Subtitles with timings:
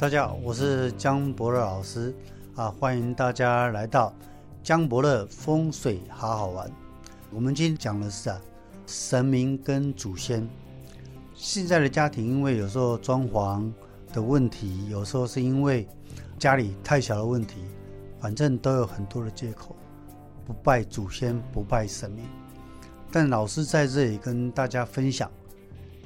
[0.00, 2.14] 大家好，我是江伯乐老师
[2.54, 4.10] 啊，欢迎大家来到
[4.62, 6.72] 江伯乐风水好好玩。
[7.30, 8.40] 我们今天讲的是啊，
[8.86, 10.48] 神明跟祖先。
[11.34, 13.70] 现在的家庭因为有时候装潢
[14.10, 15.86] 的问题，有时候是因为
[16.38, 17.56] 家里太小的问题，
[18.18, 19.76] 反正都有很多的借口，
[20.46, 22.24] 不拜祖先，不拜神明。
[23.12, 25.30] 但老师在这里跟大家分享，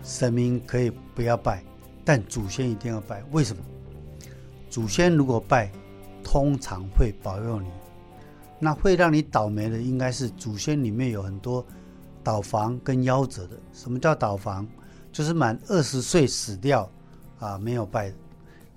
[0.02, 1.62] 神明可以不要拜，
[2.04, 3.22] 但祖先一定要拜。
[3.30, 3.62] 为什么？
[4.74, 5.70] 祖先如果拜，
[6.24, 7.68] 通常会保佑你。
[8.58, 11.64] 那会让你倒霉的，应该是祖先里面有很多
[12.24, 13.56] 倒房跟夭折的。
[13.72, 14.66] 什么叫倒房？
[15.12, 16.90] 就是满二十岁死掉
[17.38, 18.12] 啊，没有拜。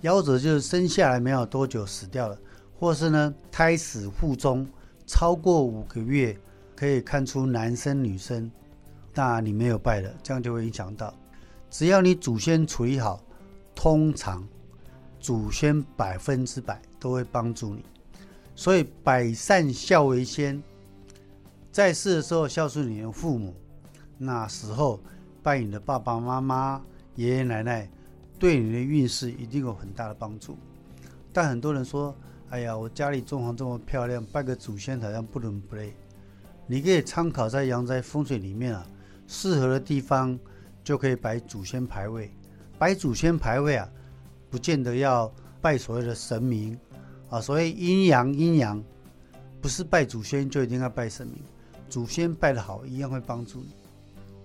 [0.03, 2.37] 夭折就是生下来没有多久死掉了，
[2.79, 4.67] 或是呢胎死腹中
[5.07, 6.37] 超过五个月，
[6.75, 8.51] 可以看出男生女生，
[9.15, 11.11] 那你没有拜的，这样就会影响到。
[11.71, 13.19] 只要你祖先处理好，
[13.73, 14.47] 通常。
[15.27, 17.83] 祖先百分之百都会帮助你，
[18.55, 20.63] 所以百善孝为先，
[21.69, 23.53] 在世的时候孝顺你的父母，
[24.17, 25.01] 那时候
[25.43, 26.81] 拜你的爸爸妈妈、
[27.15, 27.89] 爷爷奶奶，
[28.39, 30.57] 对你的运势一定有很大的帮助。
[31.33, 32.15] 但很多人说
[32.47, 35.93] ：“哎呀，我家里装潢这么漂亮，拜个祖先好像不伦不类。”
[36.67, 38.87] 你可以参考在阳宅风水里面啊，
[39.27, 40.39] 适合的地方
[40.85, 42.31] 就可以摆祖先牌位，
[42.79, 43.89] 摆祖先牌位啊。
[44.49, 45.31] 不见得要
[45.61, 46.79] 拜所谓的神明
[47.29, 48.81] 啊，所谓阴阳阴阳，
[49.61, 51.41] 不是拜祖先就一定要拜神明，
[51.89, 53.69] 祖先拜得好一样会帮助你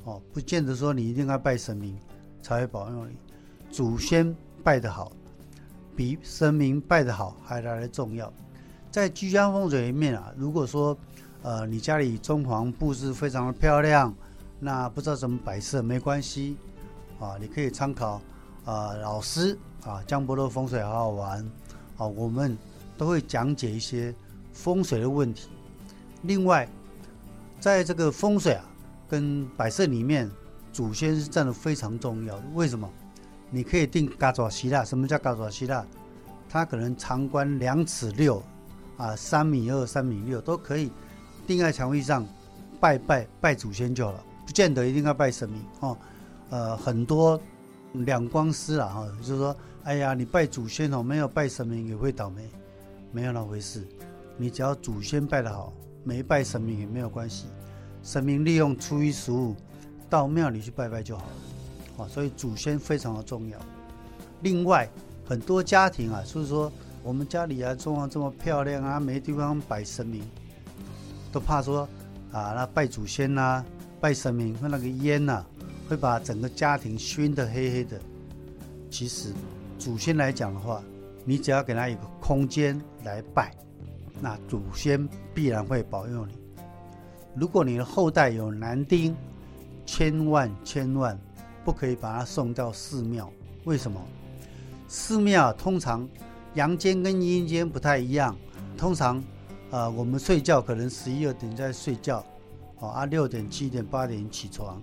[0.04, 1.96] 哦，不见得说你一定要拜神明
[2.42, 3.16] 才会保佑你，
[3.70, 5.12] 祖先拜得好
[5.94, 8.32] 比神明拜得好还来的重要。
[8.90, 10.96] 在居家风水里面啊，如果说
[11.42, 14.12] 呃你家里装潢布置非常的漂亮，
[14.58, 16.56] 那不知道怎么摆设没关系
[17.20, 18.20] 啊，你可以参考
[18.64, 19.56] 啊老师。
[19.84, 21.44] 啊，江波的风水好好玩，
[21.96, 22.56] 啊，我们
[22.96, 24.14] 都会讲解一些
[24.52, 25.48] 风水的问题。
[26.22, 26.68] 另外，
[27.58, 28.64] 在这个风水啊
[29.08, 30.30] 跟摆设里面，
[30.72, 32.42] 祖先是占的非常重要的。
[32.54, 32.88] 为什么？
[33.50, 35.84] 你可以定嘎爪希腊，什么叫嘎爪希腊？
[36.48, 38.40] 它可能长宽两尺六，
[38.96, 40.92] 啊，三米二、三米六都可以
[41.44, 42.24] 定在墙壁上，
[42.78, 45.98] 拜拜拜祖先就好了，不见得一定要拜神明哦。
[46.50, 47.40] 呃，很多
[47.94, 49.56] 两光师啊，哈，就是说。
[49.84, 52.48] 哎呀，你拜祖先哦，没有拜神明也会倒霉，
[53.10, 53.84] 没有那回事。
[54.36, 55.72] 你只要祖先拜得好，
[56.04, 57.46] 没拜神明也没有关系。
[58.04, 59.56] 神明利用初一十五
[60.08, 62.04] 到庙里去拜拜就好了。
[62.04, 63.58] 啊，所以祖先非常的重要。
[64.42, 64.88] 另外，
[65.26, 66.72] 很多家庭啊，就是说
[67.02, 70.22] 我们家里啊装潢这么漂亮啊，没地方摆神明，
[71.32, 71.88] 都怕说
[72.30, 73.64] 啊，那拜祖先呐，
[74.00, 75.44] 拜神明，那那个烟呐，
[75.88, 78.00] 会把整个家庭熏得黑黑的。
[78.88, 79.34] 其实。
[79.82, 80.80] 祖先来讲的话，
[81.24, 83.52] 你只要给他一个空间来拜，
[84.20, 86.38] 那祖先必然会保佑你。
[87.34, 89.12] 如果你的后代有男丁，
[89.84, 91.18] 千万千万
[91.64, 93.28] 不可以把他送到寺庙。
[93.64, 94.00] 为什么？
[94.86, 96.08] 寺庙通常
[96.54, 98.36] 阳间跟阴间不太一样。
[98.78, 99.20] 通常，
[99.72, 102.24] 呃，我们睡觉可能十一二点在睡觉，
[102.78, 104.80] 哦啊六点七点八点起床，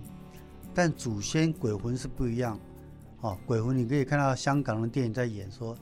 [0.74, 2.60] 但祖先鬼魂是不一样。
[3.20, 5.76] 哦，鬼魂你可以看到香港的电影在演说，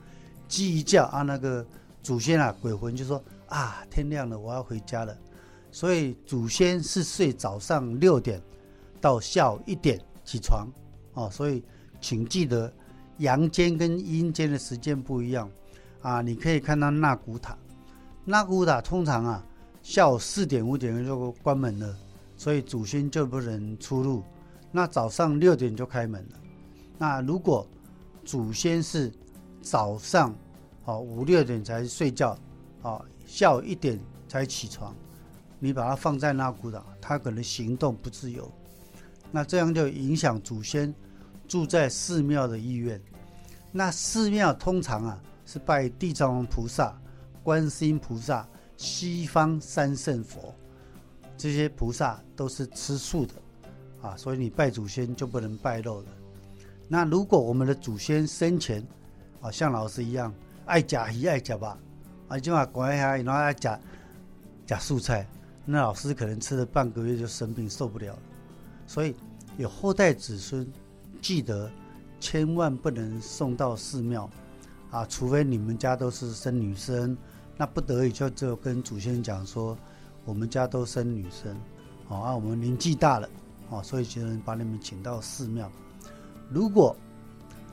[0.47, 1.65] 鸡一叫啊，那个
[2.03, 5.17] 祖先啊，鬼魂就说啊，天亮了，我要回家了。
[5.71, 8.41] 所以祖先是睡早上六点
[8.99, 10.67] 到下午一点起床
[11.13, 11.63] 哦，所以
[12.01, 12.71] 请记得
[13.19, 15.49] 阳间跟阴间的时间不一样
[16.01, 16.21] 啊。
[16.21, 17.57] 你可以看到纳古塔，
[18.25, 19.45] 纳古塔通常啊
[19.81, 21.95] 下午四点五点就关门了，
[22.35, 24.23] 所以祖先就不能出入。
[24.71, 26.35] 那早上六点就开门了。
[26.99, 27.65] 那如果
[28.23, 29.11] 祖先是
[29.61, 30.35] 早上
[30.85, 32.37] 哦五六点才睡觉，
[32.83, 34.93] 哦下午一点才起床，
[35.59, 38.51] 你把它放在那古岛，他可能行动不自由，
[39.31, 40.93] 那这样就影响祖先
[41.47, 43.01] 住在寺庙的意愿。
[43.71, 46.99] 那寺庙通常啊是拜地藏王菩萨、
[47.41, 50.53] 观世音菩萨、西方三圣佛，
[51.37, 53.33] 这些菩萨都是吃素的
[54.01, 56.07] 啊，所以你拜祖先就不能拜肉了。
[56.91, 58.83] 那如果我们的祖先生前，
[59.41, 60.33] 啊，像老师一样
[60.65, 61.77] 爱甲鱼爱甲吧，
[62.27, 63.79] 啊，就把管一下，然后爱夹
[64.65, 65.27] 夹素菜，
[65.65, 68.19] 那老师可能吃了半个月就生病受不了了。
[68.87, 69.15] 所以
[69.55, 70.67] 有后代子孙
[71.21, 71.69] 记得，
[72.19, 74.27] 千万不能送到寺庙，
[74.89, 77.15] 啊，除非你们家都是生女生，
[77.55, 79.77] 那不得已就就跟祖先讲说，
[80.25, 81.55] 我们家都生女生，
[82.07, 83.29] 哦，啊，我们年纪大了，
[83.69, 85.71] 哦，所以就能把你们请到寺庙。
[86.49, 86.95] 如果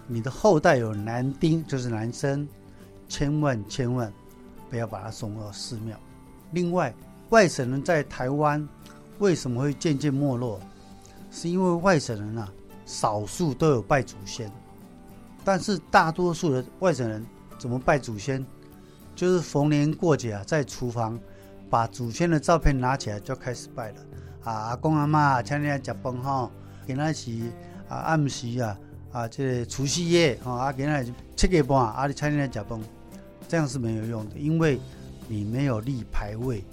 [0.06, 2.46] 你的后代有男丁，就是男生，
[3.08, 4.12] 千万千万
[4.70, 5.98] 不要把他送到寺庙。
[6.52, 6.94] 另外，
[7.30, 8.66] 外省人在台湾
[9.18, 10.60] 为什么会渐渐没落？
[11.30, 12.48] 是因为外省人啊，
[12.84, 14.50] 少数都有拜祖先，
[15.44, 17.26] 但是大多数的外省人
[17.58, 18.46] 怎么拜祖先？
[19.14, 21.18] 就是逢年过节啊，在厨房
[21.68, 23.96] 把祖先的照片拿起来就开始拜了。
[24.44, 26.50] 啊，阿公阿妈请你来食饭哈，
[26.86, 27.32] 今仔是
[27.88, 28.78] 啊暗时啊
[29.12, 32.80] 啊，这个除夕夜哈，啊今仔七点半啊，你请你来食饭，
[33.48, 34.78] 这样是没有用的，因为
[35.28, 36.64] 你没有立牌位，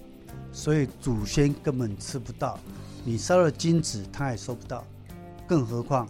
[0.51, 2.57] 所以祖先根本吃不到。
[3.05, 4.83] 你烧了金纸，他也收不到。
[5.47, 6.07] 更何况，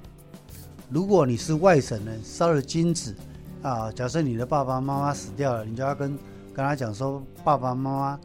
[0.90, 3.16] 如果你是外省人，烧了金纸
[3.62, 6.18] 啊，假设你的爸爸妈妈死掉了，你就要跟
[6.54, 8.20] 跟他讲说，爸爸妈妈，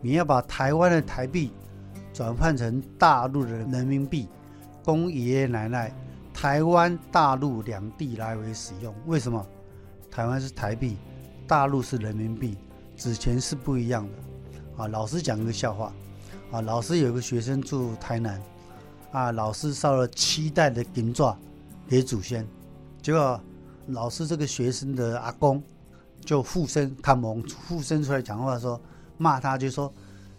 [0.00, 1.52] 你要把台湾的台币。
[2.10, 4.26] 转换成大陆的人民币，
[4.84, 5.94] 供爷爷奶奶
[6.40, 8.94] 台湾、大陆两地来回使用。
[9.06, 9.44] 为什么？
[10.08, 10.96] 台湾是台币，
[11.48, 12.56] 大陆是人民币，
[12.96, 14.84] 纸钱是不一样的。
[14.84, 15.92] 啊，老师讲一个笑话。
[16.52, 18.40] 啊，老师有个学生住台南，
[19.10, 21.36] 啊，老师烧了七代的金爪
[21.88, 22.46] 给祖先，
[23.02, 23.40] 结果
[23.88, 25.60] 老师这个学生的阿公
[26.24, 28.80] 就附身，他蒙附身出来讲话说，
[29.16, 29.92] 骂他就说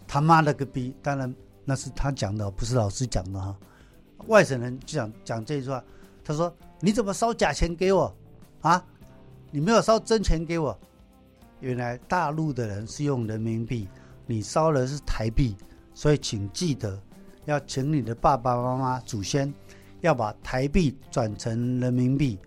[0.08, 0.96] 他妈了个逼！
[1.04, 1.36] 当然。
[1.66, 3.54] 那是他讲的，不是老师讲的哈。
[4.28, 5.84] 外省人就讲讲这句话，
[6.24, 8.14] 他说：“你怎么烧假钱给我
[8.62, 8.84] 啊？
[9.52, 10.78] 你没有烧真钱给我。”
[11.62, 13.88] 原来大陆的人是用人民币，
[14.26, 15.56] 你烧的是台币，
[15.94, 17.02] 所以请记得
[17.46, 19.54] 要请你的爸爸妈妈祖先
[20.02, 22.40] 要把台币转成人民币，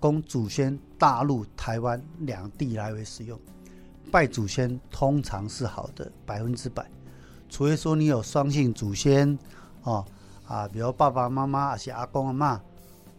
[0.00, 3.38] 供祖先大陆、台湾两地来回使用。
[4.10, 6.88] 拜祖先通常是好的，百分之百。
[7.50, 9.38] 除非说你有双姓祖先，
[9.82, 10.04] 哦
[10.46, 12.60] 啊，比如爸爸妈妈还是阿公阿妈，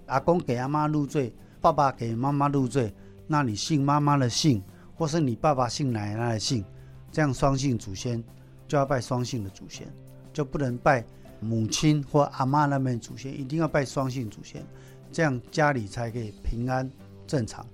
[0.06, 2.94] 阿公给阿妈入赘，爸爸给妈妈入赘，
[3.28, 4.62] 那你姓妈妈的姓，
[4.96, 6.64] 或是你爸爸姓奶奶的姓，
[7.12, 8.24] 这样双姓祖先
[8.68, 9.88] 就要拜双姓的祖先，
[10.32, 11.04] 就不能拜
[11.40, 14.64] 母亲或阿妈那边祖先，一定要拜双姓祖先，
[15.12, 16.90] 这样家里才可以平安
[17.26, 17.66] 正常。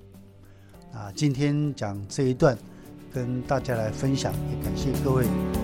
[0.94, 2.58] 啊，今天讲这一段，
[3.14, 5.61] 跟大家来分享，也感谢各位。